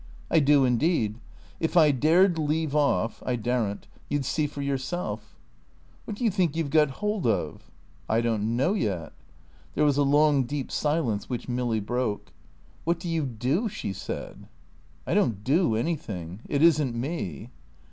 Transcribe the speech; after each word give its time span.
"I 0.31 0.39
do 0.39 0.65
indeed. 0.65 1.19
If 1.59 1.77
I 1.77 1.91
dared 1.91 2.39
leave 2.39 2.75
off 2.75 3.21
(I 3.23 3.35
daren't) 3.35 3.87
you'd 4.09 4.25
see 4.25 4.47
for 4.47 4.63
yourself." 4.63 5.37
"What 6.05 6.17
do 6.17 6.23
you 6.23 6.31
think 6.31 6.55
you've 6.55 6.71
got 6.71 6.89
hold 7.05 7.27
of?" 7.27 7.69
"I 8.09 8.19
don't 8.19 8.55
know 8.57 8.73
yet." 8.73 9.13
There 9.75 9.85
was 9.85 9.97
a 9.97 10.01
long 10.01 10.45
deep 10.45 10.71
silence 10.71 11.29
which 11.29 11.47
Milly 11.47 11.81
broke. 11.81 12.31
"What 12.83 12.99
do 12.99 13.07
you 13.07 13.27
do?" 13.27 13.69
she 13.69 13.93
said. 13.93 14.47
"I 15.05 15.13
don't 15.13 15.43
do 15.43 15.75
anything. 15.75 16.39
It 16.49 16.63
isn't 16.63 16.95
me." 16.95 17.51